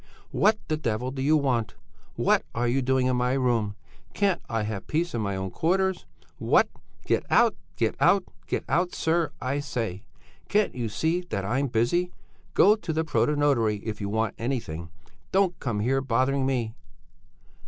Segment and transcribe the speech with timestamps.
[0.31, 1.75] 'What the devil do you want?
[2.15, 3.75] What are you doing in my room?
[4.15, 6.07] Can't I have peace in my own quarters?
[6.39, 6.69] What?
[7.05, 8.95] Get out, get out, get out!
[8.95, 10.01] sir, I say!
[10.49, 12.11] Can't you see that I'm busy.
[12.55, 14.89] Go to the protonotary if you want anything!
[15.31, 16.73] Don't come here bothering me!'